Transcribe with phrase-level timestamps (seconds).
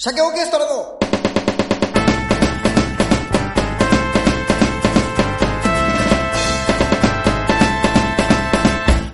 [0.00, 0.96] 鮭オーケストラの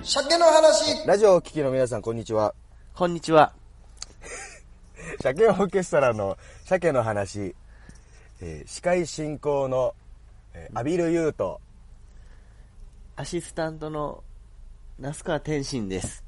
[0.03, 2.53] 鮭の話ラジオをお聞きの皆さん、こんにちは。
[2.93, 3.53] こんにちは。
[5.23, 7.55] 鮭オーケストラの鮭の話、
[8.41, 9.95] えー司会進行の、
[10.53, 11.61] えー、アビルユート、
[13.15, 14.23] アシスタントの
[14.99, 16.24] 那須川天心です。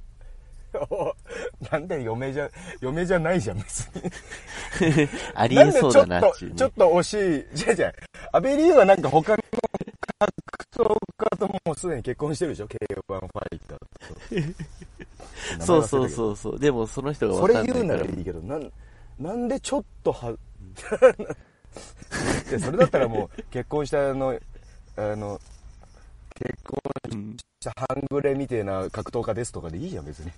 [0.90, 1.14] お
[1.72, 2.50] なんで嫁じゃ、
[2.82, 4.02] 嫁じゃないじゃん、別に。
[5.36, 6.92] ありなんでえそうだなっていう、ねちょっと、ちょっ。
[6.92, 7.14] と惜し
[7.54, 7.58] い。
[7.58, 7.94] じゃじゃ
[8.34, 9.44] アビルユーはなんか他の
[10.20, 10.34] 格
[10.72, 13.80] 闘家ともうすでに結婚してるでしょ ?K1 ファイター
[15.60, 15.66] と。
[15.66, 16.60] そうそうそうそう。
[16.60, 18.10] でもその人がそわれ言うかんないから。
[18.10, 18.72] ならいいけど、なん、
[19.20, 20.34] なんでちょっとは、
[22.50, 24.38] でそれだったらもう結婚したあの、
[24.96, 25.40] あの、
[26.36, 26.80] 結婚
[27.12, 27.16] う
[27.68, 30.32] んした半グレみたいな格闘家ですとかでいいじゃん、別に。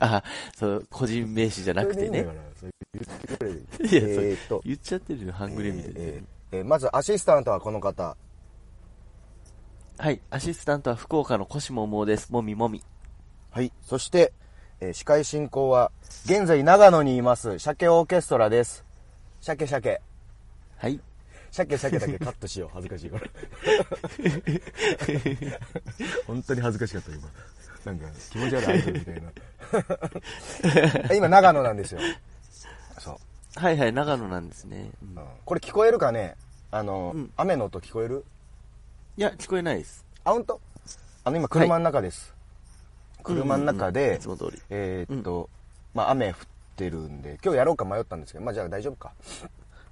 [0.00, 0.22] あ、
[0.56, 2.24] そう、個人名詞じゃなくてねいい。
[2.24, 3.66] 言ってくれる。
[3.80, 6.00] いや、えー、言っちゃってるよ、ハングレみたいな。
[6.00, 8.14] えーえーまずアシスタントはこの方。
[9.96, 10.20] はい。
[10.28, 12.30] アシスタントは福岡の腰ももです。
[12.30, 12.82] もみもみ。
[13.50, 13.72] はい。
[13.80, 14.34] そして、
[14.80, 15.90] え司会進行は、
[16.26, 18.84] 現在長野にいます、鮭オーケストラです。
[19.40, 20.02] 鮭鮭。
[20.76, 21.00] はい。
[21.52, 22.70] 鮭鮭だけカットしよう。
[22.72, 23.26] 恥ずかしいから。
[26.26, 27.28] 本当に恥ずかしかった、今。
[27.84, 29.30] なんか、気持ち悪いアイドルみたいな。
[31.14, 32.00] 今、長野なんですよ。
[32.98, 33.16] そう。
[33.60, 34.90] はいはい、長野なんですね。
[35.02, 36.36] うんうんこれ聞こえるかね？
[36.70, 38.24] あの、うん雨の音聞こえる？
[39.18, 40.06] いや、聞こえないです。
[40.24, 40.58] あ、本当？
[41.24, 42.34] あの、今、車の中です。
[43.22, 45.50] 車の中うんうんうんでいつも通り、えーっと、
[45.92, 46.36] まあ、雨降っ
[46.76, 49.12] てるんで、今日やろうか迷ったんですけど、まあ、じゃあ大丈夫か。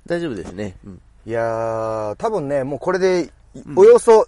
[0.06, 0.76] 大丈夫ですね。
[0.84, 1.02] うん。
[1.30, 3.32] いやー、多分ね、もうこれで、
[3.76, 4.26] およそ、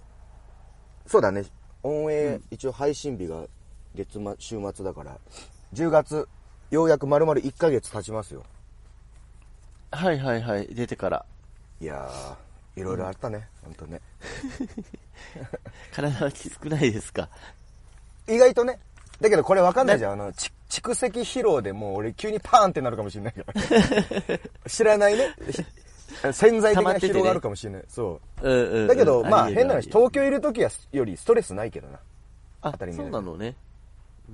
[1.05, 1.43] そうだね、
[1.83, 3.43] オンエア、うん一応配信日が
[3.93, 5.17] 月末、週末だから、
[5.73, 6.29] 10月、
[6.71, 8.45] ようやく丸々1ヶ月経ちますよ。
[9.91, 11.25] はいはいはい、出てから。
[11.81, 13.99] いやー、いろいろあったね、ほんとね。
[15.93, 17.27] 体はきつくないですか？
[18.29, 18.79] 意外とね、
[19.19, 24.39] だけどこれわかんないじゃん、あの、ち蓄積疲労でもう俺急にパーンってなるかもしれないから。
[24.69, 25.35] 知らないね。
[26.13, 27.83] ひ潜在的な疲労があるかもしれない。
[27.87, 28.47] そう。
[28.47, 28.87] うんうんうん。
[28.87, 31.99] だけど、まあ変な話、東京いる時はよりストレスないけどな。
[32.61, 33.55] あ当たり、前そうなのね。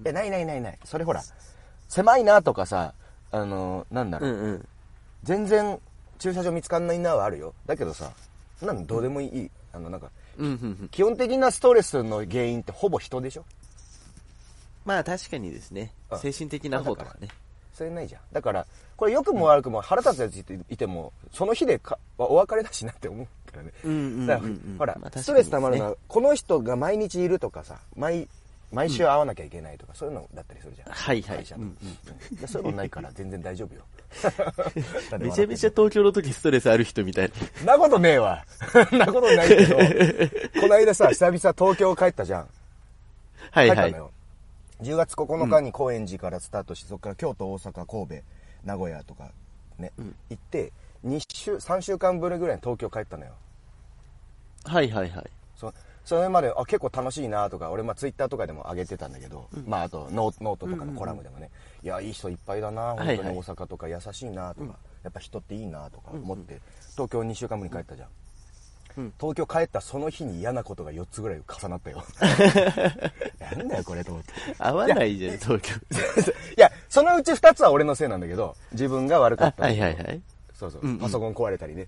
[0.05, 0.79] え、ないないないない。
[0.83, 1.23] それほら、
[1.87, 2.93] 狭いなとかさ、
[3.31, 4.67] あの、なんだろう、うんうん。
[5.23, 5.79] 全然
[6.19, 7.53] 駐車場見つかんないなはあるよ。
[7.65, 8.11] だけどさ、
[8.59, 9.51] そんなのどうでもいい。
[9.73, 10.89] あの、なんか、うん。
[10.91, 13.45] 基本的なストレスの原因ってほぼ人でしょ？
[14.85, 16.17] まあ確かにですねあ。
[16.17, 17.27] 精神的な方とかね。
[17.79, 18.21] それないじゃん。
[18.33, 18.65] だから、
[18.97, 20.35] これ良くも悪くも腹立つやつ
[20.69, 23.71] いても、その日でかお別れだしなって思うからね。
[23.85, 28.27] うんうんうんうんだからほら、まあねストレス溜まるのは、この人が毎日いるとかさ、毎、
[28.73, 30.91] 毎週会わなきゃいけないとか、そういうのだったりするじゃん。
[30.91, 31.77] はいはい会社とうん
[32.35, 33.81] でそういうのないから全然大丈夫よ。
[35.17, 37.31] めちゃめちゃ東京の時ストレスある人みたい
[37.63, 37.77] な。
[37.77, 38.43] なことねえわ。
[38.91, 39.77] なことないけど、
[40.59, 42.49] この間さ、久々東京帰ったじゃん。
[43.51, 43.97] はいはい帰ったの。
[43.97, 44.11] よ。
[44.81, 48.23] 10月9日に高円寺からスタートして、そこから京都、大阪、神戸、
[48.63, 49.31] 名古屋とか
[49.77, 50.71] ね、うん行って、
[51.05, 53.33] 2週、3週間ぶりぐらいに東京帰ったのよ。
[54.65, 55.29] はいはいはい。
[55.55, 55.73] そ
[56.05, 61.51] それまであ結構楽しいなとか俺まあツイッターとかでも上げてたんだけど、まああとノーノートとかのコラムでもね、
[61.83, 66.61] いやいい人いっぱいだな本当にはいはい大阪とか優しいなとか、やっぱ人っていいなとか思って、
[66.93, 68.07] 東京2週間ぶりに帰ったじゃん、
[68.99, 72.03] うん東京帰ったその日に嫌なことが4つぐらい重なったよ
[73.39, 75.73] なんだよこれと思って合わないじゃん、東京。
[75.75, 75.79] い
[76.57, 80.21] やそのうち2つは俺のせいなんだけど自分が悪かったあはいはいはい。
[80.53, 81.87] そうそう、うんうんパソコン壊れたりね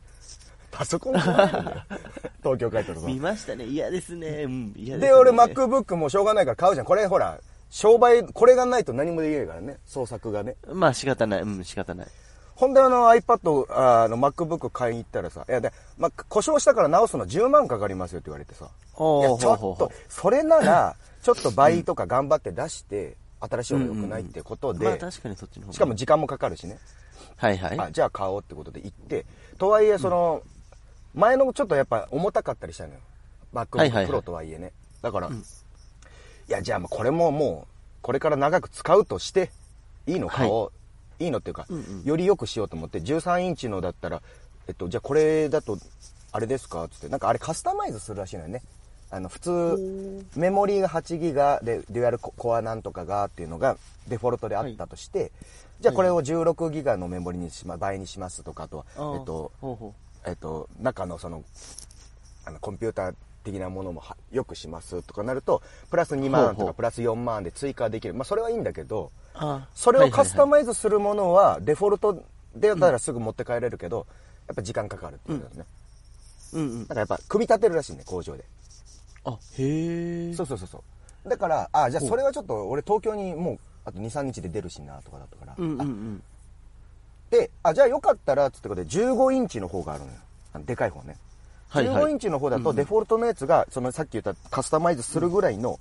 [0.72, 1.82] パソコン壊れるんだよ
[2.42, 3.66] 東京帰ったらさ見ましたね。
[3.66, 4.44] 嫌ですね。
[4.46, 5.08] うん、嫌ですね。
[5.10, 6.86] で、俺 MacBook もしょうがないから買うじゃん。
[6.86, 7.40] これほら、
[7.70, 9.78] 商売、これがないと何もできないからね。
[9.86, 10.56] 創作がね。
[10.68, 11.42] まあ仕方ない。
[11.42, 12.08] うん、仕方ない。
[12.62, 18.66] ほんであの iPad、あの MacBook 買いに行ったらさ、いやで、まあ、故障したから直すの10万かかりますよって言われてさ。
[18.66, 26.78] いや、ちょっと、それなら、ちょっと倍とか頑張って出して、新しい方が良くないってことで、まあ確かにそっちの方がしかも時間もかかるしね。
[27.38, 27.80] はいはい。
[27.80, 29.26] あ、じゃあ買おうってことで行って、
[29.58, 30.44] とはいえその、
[31.16, 33.00] 前のちょっとやっぱ重たかったりしたのよ。
[33.56, 34.72] MacBook い Pro とはいえね。
[35.02, 35.36] だから、んい
[36.48, 37.74] や、じゃあこれももう、
[38.04, 39.50] これから長く使うとして、
[40.06, 40.81] いいの買おう。
[41.24, 42.04] い、いのっていうか、うんうん。
[42.04, 44.22] より良くしようと思って、13インチのだったら、
[44.68, 45.78] えっと、じゃあこれだと、
[46.32, 46.88] あれですか？
[46.90, 48.62] つって、なんかあれカスタマイズするらしいのよね。
[49.10, 53.76] あの、普通、メモリーが8ギガで、デュアルココアなんとかがっていうのが
[54.08, 55.32] デフォルトであったとして、
[55.82, 59.20] じゃあこれを16ギガのメモリにしま、倍にしますとかあと、あー。
[59.20, 59.52] えっと、
[60.28, 61.44] えっと、中のその、
[62.46, 68.14] あの、コンピューター的なものもはよくしますとかなると、プラス2万とかプラス4万で追加できる。
[68.14, 72.24] まあそれはいいんだけど、あそれをカスタイマイズするものはデフォルト
[72.56, 74.06] でだったらすぐ持って帰れるけど、
[74.48, 75.70] やっぱ時間かかるっていうことだよね。
[76.52, 76.58] ズ。
[76.58, 76.88] うんうんだ。
[76.88, 78.46] からやっぱ組み立てるらしいね、工場で。
[79.24, 80.34] あ、へえ。
[80.34, 80.84] そうそうそうそ
[81.26, 81.30] う。
[81.30, 85.56] だから、あ、じゃあそれはちょっと俺東京にもうあと2、3日で出るしなとかだったから。
[85.58, 86.24] うんうんうん。
[87.30, 90.18] で、あ、じゃあよかったら、つってことで15インチの方があるのよ。
[90.66, 91.16] でかい方ね。
[91.72, 95.80] はいはい15インチの方だとデフォルトのやつが、そのさっき言ったカスタマイズするぐらいの、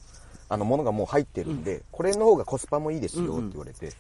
[0.48, 3.92] あのものがもう入ってるんで、これの方がコスパもいいですよって言われて、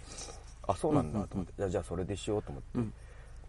[0.68, 2.68] あ、そうなんだと思って、じゃあそれでしようと思って。
[2.78, 2.92] うん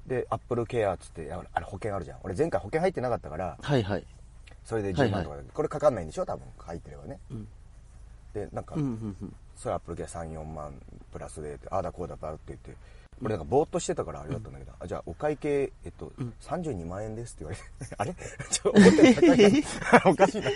[0.07, 2.17] で、アップルケアっつって、ああれ保険あるじゃん。
[2.23, 4.05] 俺前回保険入ってなかったから、はいはい。
[4.65, 6.25] それで10はいはい万とかで、これかかんないんでしょ？
[6.25, 7.19] 多分入ってればね。
[7.29, 7.47] うん。
[8.33, 8.73] で、なんか。
[9.55, 10.73] それアップルケア3、4万
[11.13, 12.75] プラスで、ああだこうだばって言って、
[13.23, 17.57] 俺なんかぼーっとしてたからあれだったんだけど、あじゃあお会計、えっと、32万円ですって言われ
[17.87, 18.13] て、 あれ？
[18.49, 19.21] ちょっと思ってた。
[19.21, 19.45] 高いな
[20.05, 20.49] おかしいな。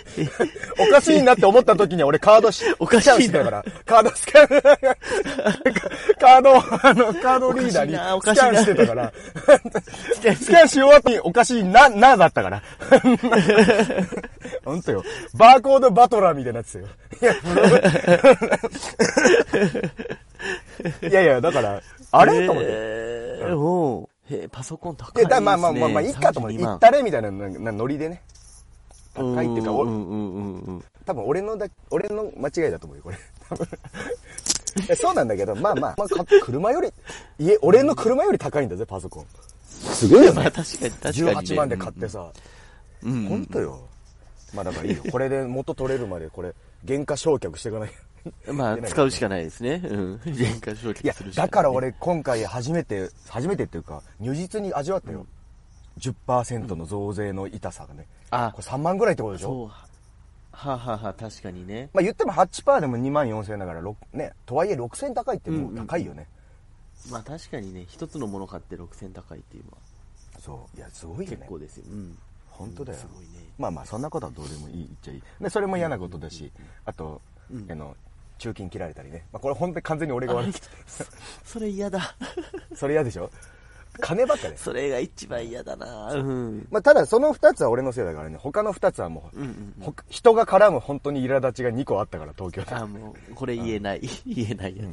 [0.78, 3.14] おかしいなって思った時に俺カードし、おかしいな。
[3.14, 4.48] スキャンしてたから、カードスキャン、
[6.18, 6.60] カード、あ
[6.94, 9.12] の、カードリーダーにおかしいなスキャンしてたから、
[10.16, 12.62] スキャンし終わっておかしいな、なだったから。
[14.64, 15.04] 本当よ。
[15.34, 16.86] バーコードバトラーみたいになってたよ。
[17.22, 17.34] いや、
[21.02, 21.80] いやいや、だから、
[22.12, 22.46] あれ？
[22.46, 22.70] と思って。
[22.70, 25.30] えー、おうへえ、パソコン高いで、ですね。
[25.30, 28.22] だまあまあまあまあ、いいかと思って、32万行ったれみたいなノリでね。
[29.14, 30.84] 高いっていうか、俺うんうんうんうん。
[31.04, 33.16] 多分俺のだ、俺の間違いだと思うよ、これ。
[34.96, 36.92] そうなんだけど、まあまあ、まあ、か車より、
[37.38, 39.26] 家、俺の車より高いんだぜ、パソコン。
[39.68, 40.50] すごいよまあね。
[40.50, 41.32] 確かに確かに、ね。
[41.32, 42.30] 18万で買ってさ。
[43.02, 43.28] うんうん。
[43.28, 43.80] ほんとよ。
[44.54, 45.02] まあだからいいよ。
[45.10, 46.52] これで元取れるまで、これ、
[46.86, 47.90] 原価償却していかない。
[48.52, 49.80] まあ、使うしかないですね。
[49.84, 50.18] うん。
[50.18, 51.70] 原価償いや却する、だから。
[51.70, 55.26] 俺今回初めて、初めてっていうか、如実に味わったよ。
[55.98, 58.06] 10%の増税の痛さがね。
[58.30, 59.66] あこれ3万ぐらいってことでしょ？
[59.66, 61.88] はあ、はあはあ、確かにね。
[61.92, 63.82] まあ言っても8%でも2万4000円だから、
[64.12, 66.26] ね、とはいえ6000高いってもう高いよね。
[67.10, 69.76] まあ確かにね、一つのもの買って6000高いっていうのは
[70.40, 70.76] そう。
[70.76, 71.36] いや、すごいよね。
[71.36, 71.84] 結構ですよ。
[71.90, 72.18] うん。
[72.50, 72.98] 本当だよ。
[72.98, 73.28] すごいね。
[73.58, 75.22] まあまあ、そんなことはどうでもいいっちゃいい。
[75.40, 76.50] で、それも嫌なことだし、
[76.84, 77.20] あと、
[77.50, 77.96] うんあの、
[78.38, 79.26] 中金切られたりね。
[79.32, 80.52] まあこれ本当に完全に俺が悪い。
[81.44, 82.14] それ嫌だ。
[82.74, 83.30] それ嫌でしょ？
[84.00, 84.64] 金ばっかです。
[84.64, 86.66] それが一番嫌だなうん。
[86.70, 92.74] まあただその2つは俺のせいだからね、他の2つはもう、うんうんうんほ人が絡む本当に苛立ちが2個あったから、東京で。
[92.74, 94.00] あ、もう、これ言えない。
[94.26, 94.84] 言えないや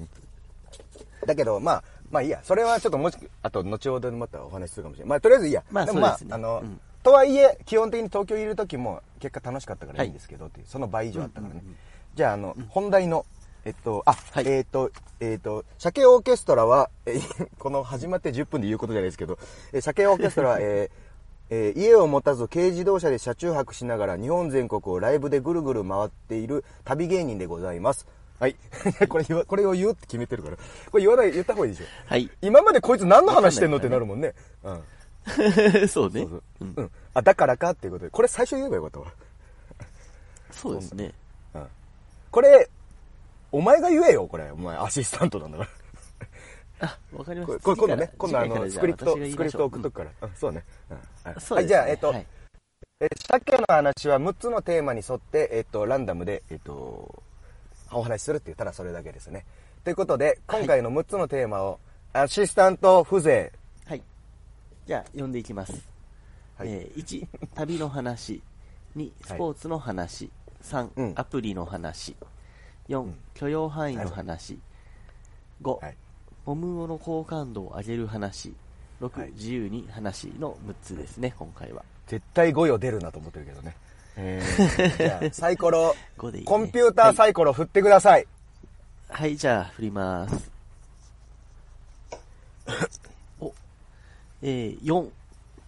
[1.22, 1.28] つ。
[1.28, 2.40] だけど、まあ、まあいいや。
[2.44, 5.10] それはちょっともし、あと、後ほどまたお話しするかもしれない。
[5.10, 5.64] まあ、とりあえずいいや。
[5.70, 11.60] まあもまそうですねあの、うんとはいえ、基本的に東京いる時も結果楽しかったからいいんですけど、っていう、その倍以上あったからね。
[11.62, 11.78] うんうんうん
[12.16, 13.26] じゃあ、あの、本題の、
[13.66, 19.40] えっと、あ、はいえっと、えっと、鮭オーケストラは、えー この始まって10分で言うことじゃないですけど、
[19.72, 21.04] えー鮭オーケストラは、 えー
[21.50, 28.06] えー家を持たず軽自動車で車中泊しながら日本全国をライブでぐるぐる回っている旅芸人でございます。
[28.40, 28.56] はい。
[29.10, 30.58] これこれを言うって決めてるから。
[30.92, 31.86] これ言わない、言った方がいいでしょ。
[32.06, 32.30] はい。
[32.42, 34.36] 今までこいつ何の話してんのってなるもんね。
[34.64, 34.84] うん。
[35.88, 36.38] そうねそうそう。
[36.38, 36.44] う。
[36.62, 36.92] うんん。
[37.14, 38.12] あ、だからかっていうことで。
[38.12, 39.14] これ最初言えばよかったわ。
[40.52, 41.14] そうですね。
[41.54, 41.68] うん。
[42.32, 42.70] これ、
[43.52, 44.52] お前が言えよ、これ。
[44.52, 45.70] お前アシスタントなんだから。
[46.88, 47.64] あ、わかりまこれした。
[47.64, 49.94] これ今度ね、今度あの、スクリプト、スクリプト送っとく。
[49.94, 50.28] くから。
[50.28, 50.64] うん、そうね。
[50.90, 51.56] うん。
[51.56, 52.26] はいじゃあ、えっと、はい
[53.00, 57.24] え鮭の話は6つのテーマに沿って、えっと、ランダムで、えっと、
[57.92, 59.46] お話しするって言ったらそれだけですね。
[59.84, 61.80] ということで、今回の6つのテーマを、
[62.14, 63.52] アシスタント風情、はい。
[64.86, 65.72] じゃあ、読んでいきます。
[66.58, 68.42] はいえー1、旅の話。
[68.98, 70.30] 2、スポーツの話。
[70.62, 72.16] 3、うんアプリの話。
[72.90, 74.60] 4、許容範囲の話。
[75.62, 75.96] 5、はい。
[76.46, 78.54] ボム語の好感度を上げる話。
[79.02, 81.84] 6、はい自由に話の6つですね、今回は。
[82.08, 83.76] 絶対5よ出るなと思ってるけどね。
[84.18, 86.48] えー、じゃあ、サイコロ、5でいい、ね。
[86.50, 88.28] コンピューターサイコロ振ってください。
[89.08, 90.52] はい、はい、じゃあ、振ります。
[94.44, 95.10] お、えー、4、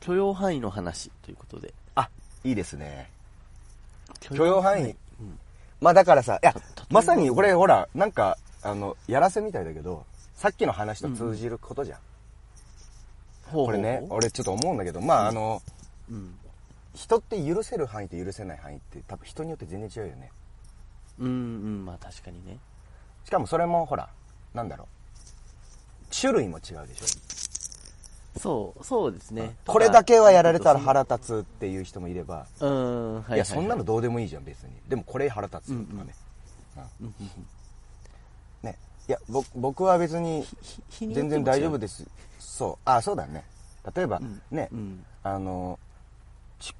[0.01, 1.73] 許容範囲の話ということで。
[1.95, 2.09] あ、
[2.43, 3.09] いいですね。
[4.19, 4.83] 許許容範囲。
[4.83, 4.95] うん
[5.81, 6.55] まあだからさ、いや
[6.89, 11.99] まさにこれほら、なんか、あの、やらせみたいだけど、さっきの話と通じることじゃん。
[13.45, 15.61] ほうほうほうこれね、俺ちょっと思うんだけど、まああの、
[16.09, 16.35] うん。
[16.95, 20.31] 人って許せる範囲と許せない範囲って多分人によって全然違うよね。
[21.19, 22.57] うん、うん、まあ確かにね。
[23.25, 24.09] しかもそれもほら、
[24.53, 26.15] なんだろう。
[26.15, 27.34] 種類も違うでしょ。
[28.37, 29.55] そう、そうですね。
[29.65, 34.71] これだけはやられたら腹立つっていう人もいれば、うん、はいはい、や、そんなのどうでもいいじゃん、別に。
[34.87, 36.13] でもこれ腹立つとかね。
[36.99, 37.47] うんうんうん
[38.63, 38.77] ね。
[39.07, 40.45] いや、ぼ僕は別に
[40.99, 42.05] 全然大丈夫です。
[42.39, 42.77] そう。
[42.85, 43.43] あ、そうだね。
[43.95, 45.79] 例えば、うんね、うんあの、
[46.59, 46.75] ち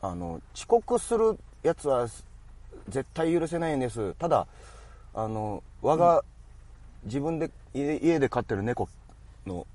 [0.00, 2.06] あの遅刻するやつは
[2.88, 4.46] 絶対許せないんですただ
[5.14, 6.22] あの我が、
[7.04, 8.88] 自分で家家で飼ってる猫
[9.46, 9.66] の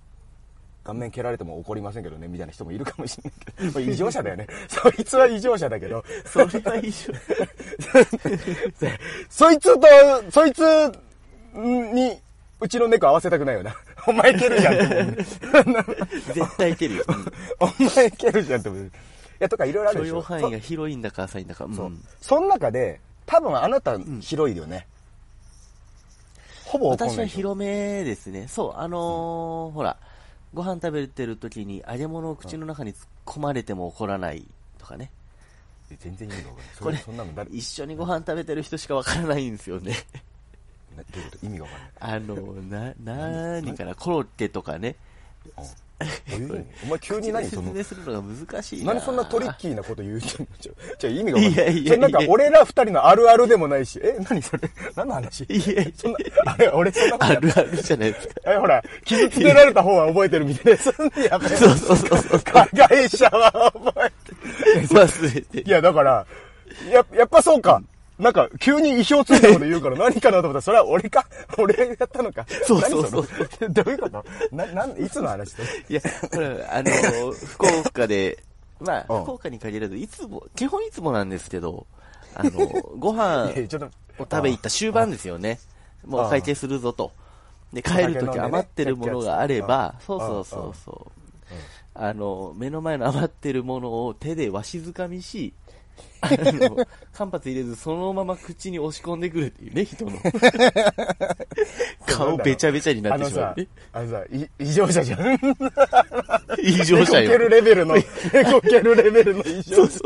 [0.89, 3.31] 顔面蹴られても怒りませんけどねみたいな人もいるかもしれ
[3.63, 7.13] ないけど異常者だよね そいつは異常者だけどそれは一緒。
[9.29, 10.91] そいつ とそいつ
[11.53, 12.19] に
[12.59, 13.75] うちの猫合わせたくないよな
[14.07, 15.15] お前蹴るじゃんって思うね
[16.33, 17.05] 絶対いけるよ。
[17.07, 17.25] うん
[17.59, 18.89] お前蹴るじゃんって思うい
[19.39, 21.65] やとかいろいろある許でしょ容範囲が広いんだか浅いんだか。
[21.65, 21.91] うんそう。
[22.19, 24.85] その中で、多分あなた広いよね。
[26.65, 27.21] ほぼ怒ん私なでしょ。
[27.21, 28.47] はい広めですね。
[28.49, 29.95] そう、あのーほら、
[30.53, 34.45] ご飯食べてる時に揚げ物を口の中に突っ込まれても怒らない
[34.77, 35.11] とかね。
[35.99, 36.75] 全然意味がわかんない。
[36.75, 39.95] そこれそんなの誰、一緒にご飯食べてる人しかわからないんですよね。
[40.95, 41.45] などういうこと？
[41.45, 41.91] 意味がわかんない。
[41.99, 42.35] あの、
[43.03, 44.95] な、なにかな、コロッケとかね。
[46.85, 48.93] お前急に何その説明、するのが難しいな。
[48.93, 51.65] 何そんなトリッキーなこと言うてんのちょ、ちょ、意味がわかんない。
[51.65, 54.69] いやいやなんか俺ら二人のあるあるでもないし、 え、何それ？
[54.95, 55.43] 何の話？
[55.49, 58.33] いやいやそんな、あれ、俺そんなことあるあるじゃないですか。
[58.45, 60.79] え、ほら、傷つけられた方は覚えてるみたいな。
[60.79, 61.49] そんなやべえ。
[61.49, 62.39] そうそうそうそう。
[62.39, 64.11] 加害者は覚え
[64.77, 64.87] てる。
[64.87, 65.69] 忘れてい。
[65.69, 66.25] や、だから、
[66.91, 67.81] や、やっぱそうか。
[68.19, 71.25] なんか、急に意表ついたこと言うから 何かなと思ったら、それは俺か？
[71.57, 72.45] 俺がやったのか？
[72.65, 73.27] そうそうそう。
[73.71, 74.25] どういうこと？
[74.51, 78.37] な、なん、いつの話だいや、これ、あの、 福岡で、
[78.81, 79.23] まあ、うん。
[79.23, 81.87] 福岡に限らず、いつも、基本いつもなんですけど、
[82.35, 82.51] あの、
[82.97, 83.47] ご飯を
[84.19, 85.59] 食べ行った終盤ですよね。
[86.05, 87.11] もうお会計するぞと。
[87.71, 91.11] で、帰るとき余ってるものがあれば、そうそうそうそう。
[91.93, 95.53] あの、目の前の余ってるものを手でわしづかみし、
[96.21, 100.11] あの、間髪入れずそのまま口に押し込んでくるっていうね、人の。
[102.05, 105.39] 顔べちゃべちゃになあのさってしまうね。、あのさ、い異常者じゃん。
[106.61, 107.29] 異常者よ。
[107.29, 107.95] 猫蹴るレベルの、
[108.33, 109.99] 猫蹴るレベルの異常者。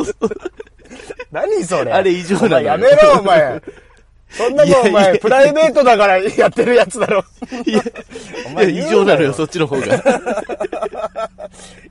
[1.32, 3.62] 何それあれ異常なのやめろ、お前。
[4.34, 7.24] そんなもんおいやいやい前、やプライベートだからやってるやつだろ。
[7.66, 7.84] いや、
[8.56, 9.86] おいや異常なのよ、そいっちの方が。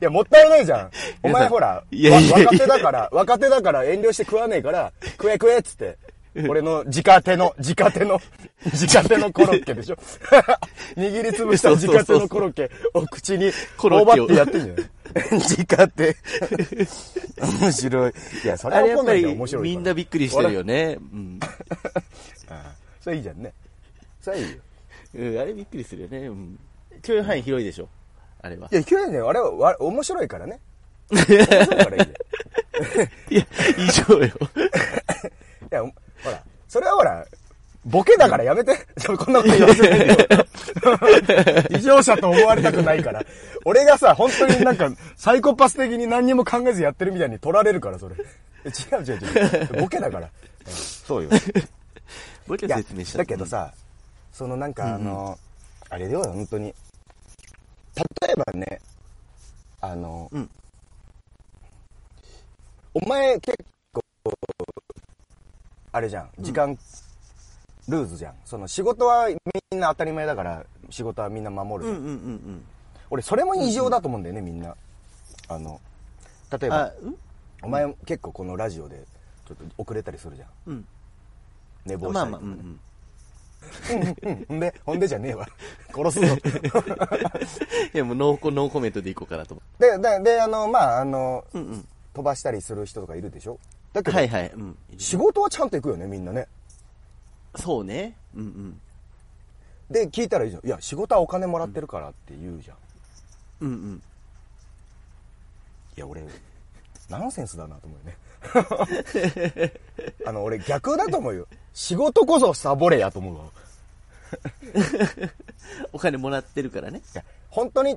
[0.03, 0.91] や、もったいないじゃん。
[1.23, 5.97] お前皆さんほら、いやいやいやわ若手だから、若手だから遠慮して食わねえから、食え食えっつって。
[6.49, 8.19] 俺の自家手の、自家手の、
[8.65, 9.97] 自家手のコロッケでしょ
[10.97, 14.91] 握りつぶした自家手のコロッケを口に頬コロッケを張ってやってんじゃない
[15.33, 16.17] 自家手。
[17.61, 18.13] 面白い。
[18.45, 19.75] いや、それあはやっぱり面白いから。
[19.75, 20.97] みんなびっくりしてるよね。
[21.13, 21.41] うん。
[23.03, 23.53] それいいじゃんね。
[24.21, 24.59] それいいよ。
[25.15, 26.19] うん、あれびっくりするよね。
[26.29, 26.59] うん。
[27.03, 27.89] 許容範囲広いでしょ。
[28.41, 28.69] あれは。
[28.71, 30.61] いや、去年ね、あれはわ面白いからね。
[31.11, 31.57] 面白いか
[31.91, 33.35] らいいじゃん。
[33.35, 34.27] いや、異常よ。
[34.27, 34.31] い
[35.71, 35.91] や、ほ
[36.31, 37.27] ら、それはほら、
[37.85, 38.79] ボケだからやめて。
[39.05, 40.17] こんなこと言わせないでよ。
[41.79, 43.23] 異常者と思われたくないから。
[43.65, 48.15] 俺がさ、本当になんか、サイコパス的に何にも考えずやってるみたいに取られるから、それ。
[48.15, 48.19] 違
[49.01, 49.81] う違う違う。
[49.81, 50.27] ボケだから。
[50.67, 51.31] うんそうよ。
[52.47, 53.73] もう説明しただけど、さ、
[54.33, 55.39] そのなんかあの、
[55.89, 56.75] あれだよ、本当に。
[57.97, 58.81] 例えばね、
[59.81, 60.51] あの、うん
[62.95, 63.57] お前結
[63.93, 64.03] 構、
[65.93, 66.79] あれじゃん、時間、
[67.89, 68.35] ルーズじゃん。
[68.45, 72.03] その仕事はみんな当たり前だから、仕事はみんな守るじゃん。
[72.03, 72.65] うんうんうんうん。
[73.09, 74.77] 俺、それも異常だと思うんだよね、みんな。
[75.49, 75.81] あの、
[76.51, 76.93] 例えば
[77.63, 79.05] お前結構このラジオで、
[79.47, 80.49] ちょっと遅れたりするじゃん。
[80.67, 80.87] うん。
[81.85, 82.81] 寝坊しまあまあ、たりとかねうんうん。
[84.29, 85.47] うん、ほんで、ほんでじゃねえわ。
[85.95, 86.27] 殺すぞ。
[87.95, 91.59] いや、もうノーコ、ノーコメントでいこうかなと思で、で、で、あの、まあ、あの、う。
[91.59, 91.89] うんうん。
[92.15, 93.59] 飛ばしたりする人とかいるでしょ？
[93.93, 94.51] だけど、はいはい。
[94.51, 94.77] うん。
[94.99, 96.47] 仕事はちゃんと行くよね、みんなね。
[97.57, 98.17] そうね。
[98.35, 98.81] うんうん。
[99.91, 100.67] で、聞いたらいいじゃん。
[100.67, 102.77] いや、仕事はお金もらってるからって言うじゃん。
[103.61, 104.03] うんうん。
[105.97, 106.23] いや、俺、
[107.09, 108.17] ナンセンスだなと思うよね。
[110.27, 111.47] あの、俺逆だと思うよ。
[111.75, 113.45] 仕事こそサボれやと思うわ。
[115.93, 116.99] お金もらってるからね。
[116.99, 117.97] いや、本当に、い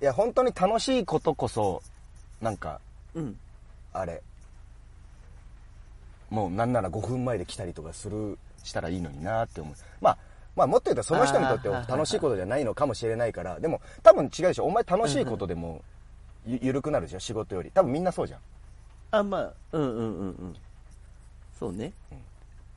[0.00, 1.82] や、本当に楽しいことこそ、
[2.40, 2.80] なんか、
[3.14, 3.38] うん。
[3.92, 4.22] あれ、
[6.30, 9.74] もうなんなら5分前で来たりとかする、したらいいのになって思う。
[10.00, 10.18] まあ、
[10.56, 14.64] まあもっと言うとその人にとっては楽しいことじゃないのかもしれないから、でも多分違うでしょ。
[14.64, 15.82] お前楽しいことでも
[16.46, 17.70] ゆ緩くなるでしょ、仕事より。
[17.70, 18.40] 多分みんなそうじゃん。
[19.12, 20.56] あ、まあ、うんうんうんうん。
[21.58, 21.92] そうね。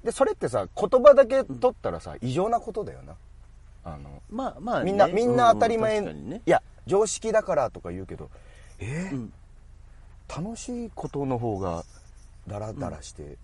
[0.03, 3.15] で、それってさ、言葉だけ取ったらさ、異常なことだよな。
[3.83, 6.41] あの、まあまあね、みんな、みんな当たり前、ね。
[6.45, 8.29] いや、常識だからとか言うけど、
[8.79, 9.09] え？
[9.11, 9.33] ーうん。
[10.29, 11.83] 楽しいことの方が
[12.47, 13.37] ダラダラして、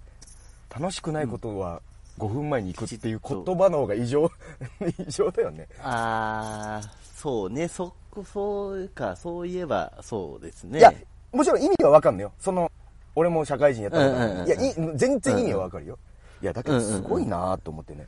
[0.74, 1.82] 楽しくないことは
[2.20, 4.32] 5分前に行くっていう言葉の方が異常、
[5.00, 5.68] 異常だよね。
[5.82, 7.68] あー、そうね。
[7.68, 10.80] そこ、そうか、そういえば、そうですね。
[10.80, 10.94] いや、
[11.34, 12.32] もちろん意味はわかんないよ。
[12.40, 12.72] その、
[13.16, 15.98] 俺も社会人やったことあるうんうんうんいや、い全然意味はわかるよ。
[16.46, 18.06] いや、だけどすごいなと思ってね。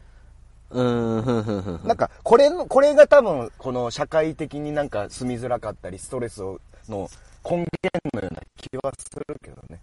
[0.70, 7.10] うーん、なんか、これの、これが多分、この社会的になんか住みづらかったり、ストレスをの
[7.44, 7.67] 根源
[8.13, 9.79] のような気はするけどね。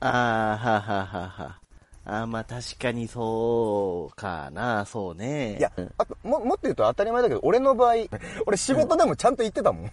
[0.00, 1.60] あー、はははは。
[2.04, 5.56] あー、まあ確かにそうかな、そうね。
[5.56, 7.94] いやうん、あと、も、もっと言うと当たり前だけど、俺の場合、
[8.44, 9.92] 俺仕事でもちゃんと言ってたもん。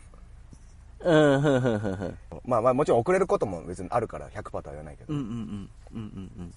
[1.00, 2.18] うん、ふんふんふんふん。
[2.44, 5.14] まあまあ、もちろん遅れることも別にあるから、100%とは言わないけど。
[5.14, 5.70] うんうんうん。
[5.94, 6.54] うんうんうん。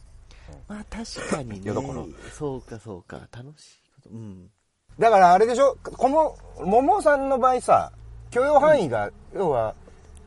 [0.68, 1.94] まあ確かにねいやだから。
[2.32, 3.20] そうかそうか。
[3.32, 4.10] 楽しいこと。
[4.10, 4.50] うん。
[4.98, 5.76] だからあれでしょ？
[5.82, 7.92] この、桃さんの場合さ、
[8.30, 9.74] 許容範囲が、要は、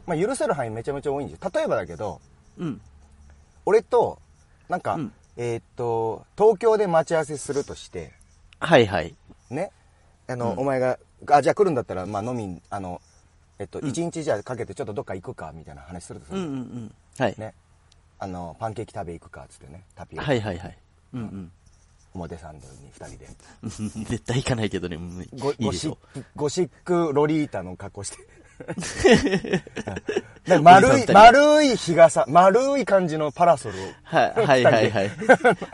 [0.06, 2.22] まあ許せる範囲めちゃめちゃ多いんです例えばだけど、
[2.58, 2.82] うん。
[3.66, 4.20] 俺と、
[4.70, 8.14] なんか、うんえーっと、東京で待ち合わせするとして、
[8.60, 9.16] はいはい。
[9.50, 9.72] ね、
[10.28, 11.00] あの、うんお前が、
[11.30, 13.02] あ、じゃあ来るんだったら、まあ飲み、あの、
[13.60, 16.96] えっと、うん一日じゃあかけてちょっとどっか行くか、みたいな話するとする、うんうんうん。
[17.18, 17.36] はい。
[17.38, 17.54] ね？
[18.24, 20.26] あの、パンケーキ食べ行くか、つってね、タピオカ。
[20.28, 20.78] はいはいはい。
[21.16, 21.52] うんうん。
[22.14, 23.28] 表参道に二人で。
[23.64, 23.66] う
[24.00, 24.96] ん絶対行かないけどね。
[24.98, 25.96] うんゴいいでしシッ。
[26.14, 28.18] ク、ゴシックロリータの格好して。
[30.46, 33.82] で丸い、丸い日傘、丸い感じのパラソルを。
[34.04, 35.12] はい はいはいはい。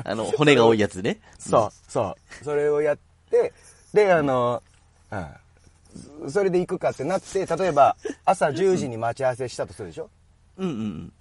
[0.06, 1.20] あの、骨が多いやつね。
[1.38, 2.44] そう、そう。
[2.46, 2.98] それをやっ
[3.30, 3.52] て、
[3.94, 4.64] で、あの、
[5.12, 6.32] うん。
[6.32, 10.10] それで行くかってなって、例えば、朝10時に待ち合わせしたとするでしょ？
[10.58, 11.14] うんうんうん。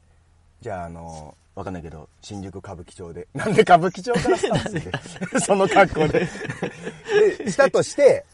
[0.61, 3.27] じゃあ、あの、わかんないけど、新宿歌舞伎町で。
[3.35, 6.29] なんで歌舞伎町からスタートするその格好で。
[7.39, 8.25] で、したとして、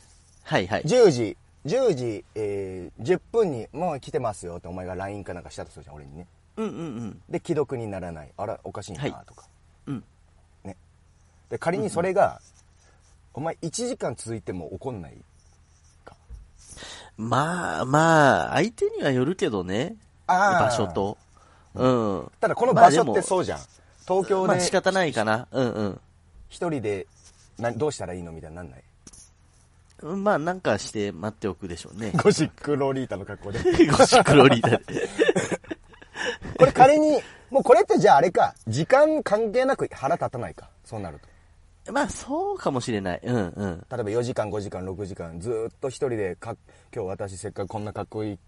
[0.42, 0.82] はいはい。
[0.82, 6.26] 10時、10時、えー、10分に、もう来てますよってお前が LINE かなんかしたとするじゃん、俺にね。
[6.56, 7.22] うんうんうん。
[7.28, 8.32] で、既読にならない。
[8.36, 9.46] あら、おかしいな、はいとか。
[9.86, 10.04] うん。
[10.64, 10.76] ね。
[11.48, 12.40] で、仮にそれが、
[13.34, 15.16] お前1時間続いても怒んない
[16.04, 16.16] か。
[17.16, 19.94] まあまあ、相手にはよるけどね。
[20.26, 21.16] あー場所と。
[21.74, 22.30] うん。
[22.40, 23.60] ただこの場所ってそうじゃん。
[24.06, 25.46] 東京でまあ仕方ないかな。
[25.50, 26.00] うんうん。
[26.48, 27.06] 一人で
[27.58, 28.82] などうしたらいいのみたいになんない？
[30.02, 32.12] うんまあ、なんかして待っておくでしょうね。
[32.22, 33.60] ゴシックロリータの格好で。
[33.86, 34.78] ゴシクロリーダ
[36.58, 40.68] これ仮に、もうこれってじゃああれか、時間関係なく腹立たないか。
[40.84, 41.20] そうなる
[41.84, 41.92] と。
[41.92, 43.20] まあ、そうかもしれない。
[43.22, 43.86] うんうん。
[43.90, 46.56] 例えば4時間、5時間、6時間、ずーっと一人でか、
[46.94, 48.38] 今日私せっかくこんなかっこいい、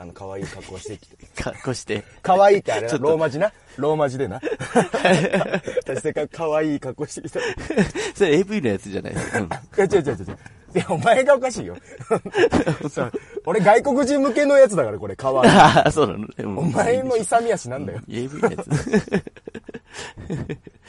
[0.00, 1.16] あの、可愛い格好してきて。
[1.42, 2.04] 格好して。
[2.22, 3.52] 可愛いってあれローマ字な？
[3.76, 4.40] ローマ字でな？
[5.84, 7.40] 私 せっかく可愛い格好してきた。
[7.40, 7.42] い
[8.14, 9.38] それ AV のやつじゃないですか。
[9.40, 9.48] うん。
[9.48, 10.38] や、違う違う違う違う。
[10.74, 11.76] いや、お前がおかしいよ。
[13.46, 15.50] 俺外国人向けのやつだから、これ、可愛い。
[15.50, 16.26] ああ、そうなのね。
[16.38, 18.00] うんお前も勇み足なんだよ。
[18.08, 18.70] AV のやつ。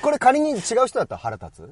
[0.02, 1.69] これ仮に違う人だったら腹立つ？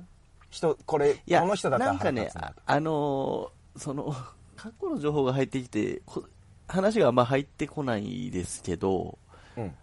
[0.50, 2.54] 人、これ、この人だったらなんかね腹立つなあ。
[2.66, 4.16] あのーその、
[4.56, 6.24] 過去の情報が入ってきて、こ
[6.68, 9.18] 話があんま入ってこないですけど、
[9.56, 9.76] うん。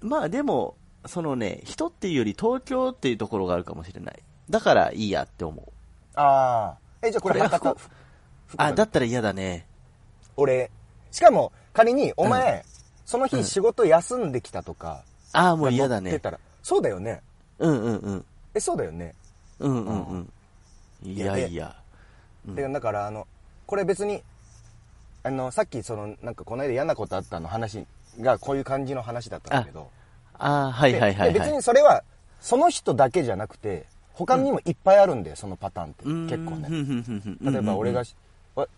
[0.00, 4.22] まあでも、そのね、人っていうより東京っていうところがあるかもしれない。
[4.48, 5.72] だからいいやって思う。
[6.14, 6.78] ああ。
[7.02, 9.66] え、じゃあこれ博多、福あ、岡だったら嫌だね。
[10.36, 10.70] 俺、
[11.10, 12.64] しかも仮にお前、
[13.04, 16.10] その日仕事休んできたとか、ああ、もう嫌だね。
[16.10, 17.20] 乗ってたら、そうだよね。
[17.58, 18.24] うんうんうん。
[18.54, 19.14] え、そうだよね。
[19.58, 20.32] うんうんうん。
[21.04, 21.76] いやいや。
[22.48, 23.26] うんで、だからあの、
[23.66, 24.22] これ別に、
[25.26, 27.84] あの、さっきその、なんかこの間嫌なことあったの話
[28.20, 29.90] がこういう感じの話だったんだけど、
[30.34, 31.52] ああ、はいはいはいはい。
[31.52, 32.04] にそれは、
[32.40, 36.04] その人だけじゃなくて、他にもいっぱいあるんで、そのパターンって。
[36.04, 36.68] うん結構ね。
[36.68, 38.04] ね例えば俺が、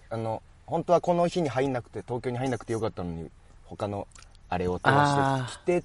[0.09, 3.31] あの、本当はこの日に入んなくて、東京に入んなくてよかったのに、
[3.67, 4.09] 他の
[4.49, 5.85] あれを通してきて、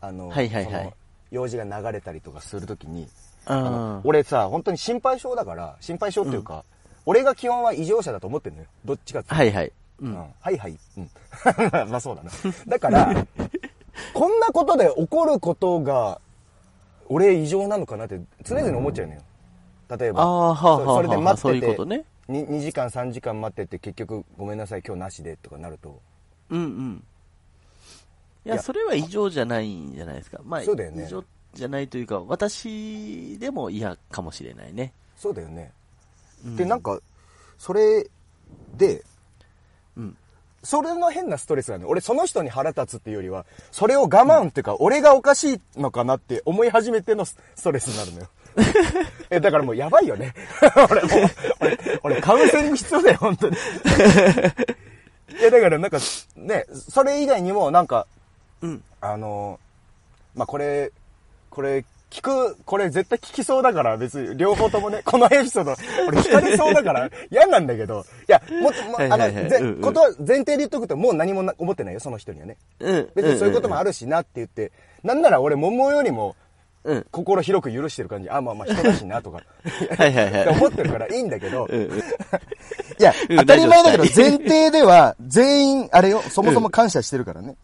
[0.00, 0.92] あの、はいはいはいその
[1.30, 3.08] 用事が流れたりとかするときに、
[3.46, 6.64] ああの俺さ、本当に心配性だから、心配性っていうか、
[7.06, 8.68] 俺が基本は異常者だと思ってるのよ。
[8.84, 9.72] どっちかっていうとはいはい。
[10.02, 10.34] ううんん。
[10.40, 10.78] はいはい。
[10.98, 11.10] うん。
[11.90, 12.30] まあそうだな。
[12.66, 13.26] だから、
[14.12, 16.20] こんなことで起こることが、
[17.08, 19.20] 俺異常なのかなって常々思っちゃうのよ。
[19.96, 22.04] 例えば、ああ、そそれではあ、待っててそういうことね。
[22.28, 26.00] に 2, 時間3時間待ってて結局ごめんなさい今日なしでとかなると
[26.50, 27.04] うんうん。
[28.44, 30.40] いや、それは異常じゃないんじゃないですか。
[30.44, 34.92] まあ、そうだよね異常じゃないというか、私でも嫌かもしれないね。
[35.16, 35.70] そうだよね、
[36.44, 36.98] うんでなんか
[37.58, 38.04] それ
[38.76, 39.02] でうん。
[40.62, 48.28] それの変なストレスがね俺その人に腹立つっていうよりはそれを我慢っていうか、俺がおかしいのかなって思い始めてのスストレスになるのよ
[49.30, 50.34] えだからもうやばいよね
[50.90, 55.98] 俺もう俺俺カウンセリング必要だよ本当にいやだからなんか
[56.36, 58.06] ねそれ以外にもなんか
[58.62, 58.82] うん。
[59.00, 59.58] あの、
[60.34, 60.92] まあ、これ、
[61.50, 65.74] これ聞く、これ絶対聞きそうだから、別に両方ともね、 このエピソード、
[66.06, 72.58] 俺惹かれそうだから 嫌なんだけど、いや、もっと、もあの、はことは前提で言っとくと、もう何もな思ってないよ、その人にはね。
[72.80, 73.08] うん。
[73.14, 74.72] 別にそういうこともあるしなって言って、
[75.02, 76.36] なんなら俺、桃よりも、
[76.84, 77.06] うん。
[77.10, 78.28] 心広く許してる感じ。
[78.28, 79.40] あ、まあまあ人だしな、とか。
[79.96, 81.98] はいはいはい思ってるからいいんだけど、うんうん。
[81.98, 82.02] い
[82.98, 87.54] や、うん当たり前だけど、前提では、全員、あれよ、そもそも感謝してるからね。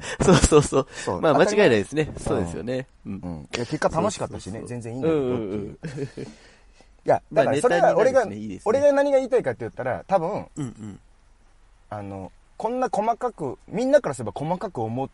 [0.22, 0.86] そうそうそう。
[0.94, 2.12] そうまあ間違いないですね。
[2.18, 2.86] そうですよね。
[3.06, 3.28] うんう。
[3.28, 3.48] ん。
[3.54, 5.70] いや、結果楽しかったしね、全然いいんだけどってうんうんういう。
[5.70, 6.22] ん。
[6.22, 6.28] い
[7.04, 11.00] や、だからそれまあは俺がねいいね、俺が何が言いたいかって言ったら、多分、うんうん。
[11.90, 15.10] あの、こんな細かく、みんなからすれば細かく思う、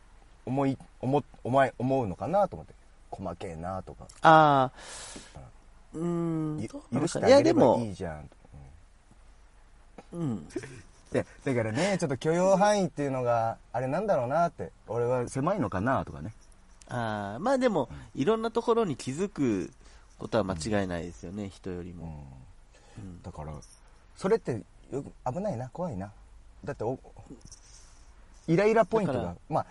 [0.46, 2.74] 思い、思、思い、思うのかなと思って。
[3.10, 4.06] 細けえなとか。
[4.22, 4.70] あ
[5.34, 5.40] あ。
[5.94, 6.68] うーん。
[6.92, 8.30] 許してあげればいも、いじゃん。
[10.12, 10.48] うん。
[11.10, 14.70] で、だからね、ちょっと許容範囲っていうのが、あれなんだろうなって。
[14.86, 16.32] 俺は狭いのかなとかね。
[16.88, 19.70] ああ、まあでも、いろんなところに気づく
[20.18, 22.06] ことは間違いないですよね、人よりうも。
[23.00, 23.22] ん。
[23.22, 23.52] だから、
[24.16, 26.12] それってよく危ないな、怖いな。
[26.64, 26.98] だってお、
[28.46, 29.66] イライラポイントがまあ、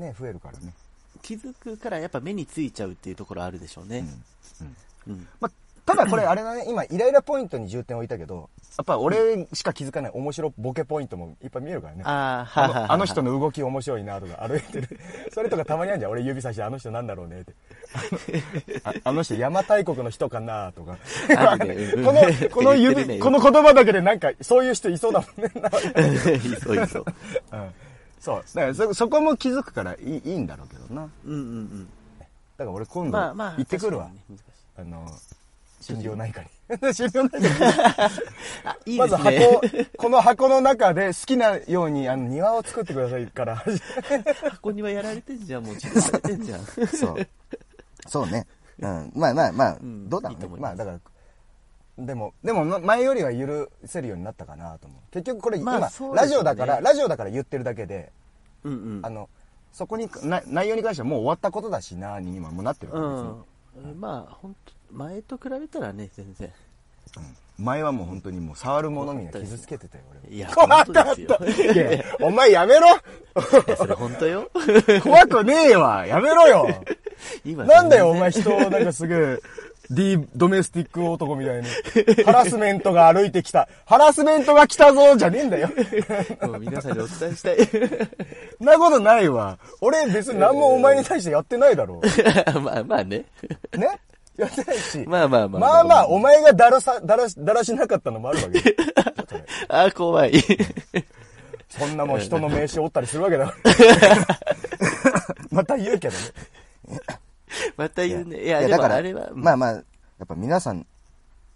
[0.00, 0.72] ね、増えるからね。
[1.22, 4.04] 気づくからやっぱ目についちゃうっていうところあるでしょうね。
[5.06, 5.26] うん。
[5.40, 5.52] まあ、
[5.86, 12.02] ただこれあれだね、今、イライラポイントに重点を置いたけど、やっぱ俺しか気づかない面白ボケポイントもいっぱい見えるからね。
[12.04, 15.00] ああ、はあのあの人の動き面白いなとか歩いてる。
[15.32, 16.12] それとかたまにあるじゃん。
[16.12, 17.54] 俺指さしてあの人なんだろうねって。
[18.84, 20.98] あのああの人邪馬台国の人かなとか。
[22.04, 22.20] この、
[22.52, 25.50] この指、ねこの言葉だけでなんかそういう人いそうだもんね。
[26.36, 27.04] いそういそう。
[27.52, 27.70] うん、
[28.20, 28.44] そう。
[28.54, 31.08] だからそ、そこも気づくからいいいいんだろうけどな。
[31.24, 31.88] うんうんうん。
[32.58, 34.04] だから俺今度まあまあ、行ってくるわ。
[34.04, 34.42] 確かにね
[34.78, 35.06] あの、
[35.86, 36.48] 心療内科に。
[36.92, 37.46] 心療内科に。
[38.64, 39.38] あ、いいまずですね。
[39.38, 43.62] 箱、この箱の中で好きなようにあの庭を作ってくださいから。
[44.50, 46.64] 箱にはやられてんじゃん、もう治療されてんじゃん。
[46.88, 47.28] そう。
[48.08, 48.46] そうね。
[48.80, 49.12] うん。
[49.14, 55.00] まあまあまあ、んどうだろうねいいますまあだから、でも、でもま前よりは許せるようになったかなと思う。
[55.12, 58.12] 結局これ、ねラジオだから、ラジオだから言ってるだけで、
[58.64, 59.10] うんうんあ。
[59.10, 59.28] の、
[59.72, 63.30] そこにな、内容に関してはもう終わったことだしな、に今もうなってるからですね
[63.92, 64.00] うん。
[64.00, 66.52] まあ、本当前と比べたらね、全然。
[67.58, 70.26] 前はもう本当にもう触るものみんな傷つけてたよ、俺は。
[70.34, 71.94] いやあったあ本当ですよった。
[71.94, 72.90] いやお前やめろい
[73.68, 74.50] や、それ本当よ。
[75.02, 76.68] 怖くねえわやめろよ
[77.44, 79.38] 今なんだよ、お全前人をなんかすげえ、
[79.90, 81.68] D、ドメスティック男みたいに。
[82.24, 83.68] ハラスメントが歩いてきた。
[83.86, 85.70] ハラスメントが来たぞじゃねえんだよ。
[86.40, 87.56] 然もう皆さんにお伝えしたい。
[87.64, 87.78] そ
[88.64, 89.58] んなことないわ。
[89.80, 92.02] 俺別に何もお前に対してやってないだろ
[92.60, 93.24] まあまあね。
[93.72, 93.78] う。
[93.78, 93.88] ね？
[94.38, 94.98] やってないし。
[95.06, 95.60] まあまあまあ。
[95.60, 98.64] まあまあ、お前がだらさ、だらし、だらしなかったのもあるわけよ。
[99.28, 100.32] それあ、怖い。
[101.68, 104.26] そんなもん人の名刺折ったりするわけだから。
[105.50, 106.20] また言うけどね。
[107.76, 108.44] また言うね。
[108.44, 109.80] いや、だから、あれは、まあまあ、や
[110.24, 110.86] っぱ皆さん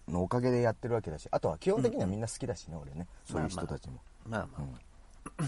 [0.08, 3.06] のおかげでやってるわけだし、あとは基本的にはみんな好きだしね、俺ね。
[3.24, 4.00] そういう人たちも。
[4.26, 4.64] まあま
[5.38, 5.44] あ、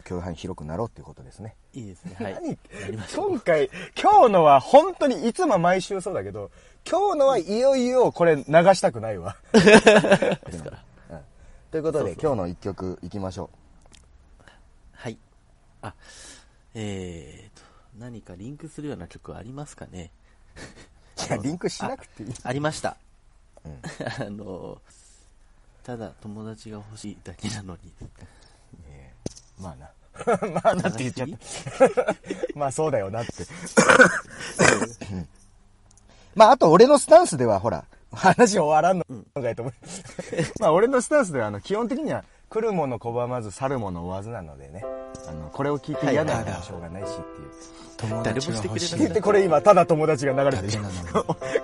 [0.00, 1.54] 共犯広くなろうっていうことですね。
[1.74, 2.16] いいですね。
[2.18, 2.34] はい。
[2.34, 2.58] 何？
[3.14, 6.50] 今回、今日のは本当にいつも毎週そうだけど、
[6.88, 9.36] 今日のはいよいよこれ流したくないわ。
[9.52, 11.22] ですから。
[11.70, 13.48] ということで、そうそう今日の一曲いきましょ
[14.92, 15.16] はい。
[15.80, 15.94] あ、
[16.74, 17.64] えーと、
[17.98, 20.10] 何かリンクするような曲はありますかね？
[21.18, 21.28] う。
[21.28, 22.34] いや、 リンクしなくていい。
[22.42, 22.96] ありました。
[24.20, 24.82] あの、
[25.82, 27.92] ただ友達が欲しいだけなのに。
[29.62, 29.90] えーまあな。
[30.62, 31.38] まあな って言っちゃった。
[32.58, 33.32] まあそうだよなって。
[36.34, 39.04] まああと俺のスタンスではほら、話終わらんの
[39.42, 39.74] かいと思う。
[40.60, 44.84] まあ俺のスタンスではあの基本的には来るもの拒まず去るもの追わずなのでね。
[45.26, 47.22] あの、これを聞いて嫌ならもしょうがないしっていう。
[47.96, 50.82] 友誰もしてくれな言ってこれ今ただ友達が流れてる。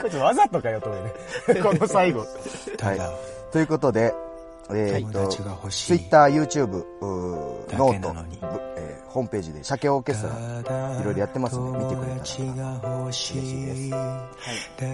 [0.00, 1.60] こいつわざとかよと思うね。
[1.62, 2.24] この最後。
[2.76, 3.10] ただ、
[3.52, 4.14] ということで、
[4.70, 5.86] えーっと、友達が欲しい。
[5.86, 8.14] ツイッター、YouTube、うーだノート、
[8.76, 10.28] えーホームページで鮭オーケスト
[10.70, 12.20] ラ、いろいろやってますんで、見てくれたら。
[12.20, 13.90] 友達が欲しい。
[13.90, 13.96] だ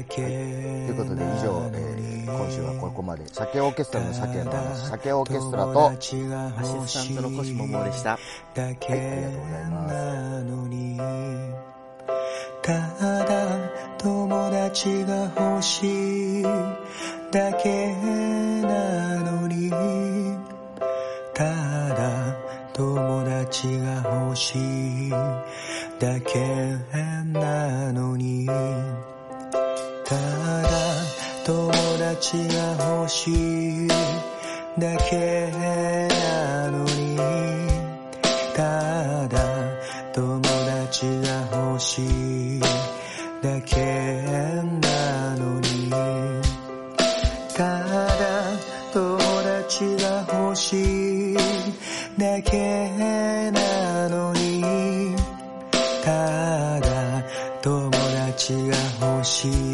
[0.08, 3.26] けということで、以上、えー今週はここまで。
[3.26, 8.10] 鮭オーケストラの鮭の話、鮭オーケストラと、アシスタントのコシモモでした。
[8.12, 8.20] はい
[8.56, 8.80] ありが
[9.30, 11.74] とうございます。
[12.62, 12.72] た
[13.26, 13.26] だ
[13.98, 16.44] 友達が欲しい
[17.34, 17.92] だけ
[18.62, 19.68] なのに
[21.34, 22.36] ただ
[22.72, 25.10] 友達が欲しい
[25.98, 26.78] だけ
[27.32, 30.68] なのにただ
[31.44, 33.88] 友達が欲しい
[34.78, 37.16] だけなのに
[38.54, 39.38] ただ
[40.12, 42.60] 友達が欲しい
[43.42, 43.94] だだ
[59.44, 59.73] she